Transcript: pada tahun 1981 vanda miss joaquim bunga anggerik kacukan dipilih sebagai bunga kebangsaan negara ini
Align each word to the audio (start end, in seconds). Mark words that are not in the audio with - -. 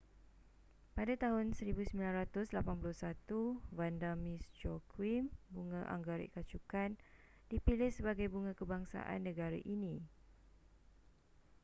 pada 0.97 1.13
tahun 1.23 1.47
1981 1.57 2.33
vanda 3.77 4.11
miss 4.25 4.43
joaquim 4.61 5.23
bunga 5.53 5.81
anggerik 5.95 6.29
kacukan 6.37 6.91
dipilih 7.53 7.91
sebagai 7.97 8.25
bunga 8.33 8.53
kebangsaan 8.59 9.19
negara 9.27 9.59
ini 9.75 9.95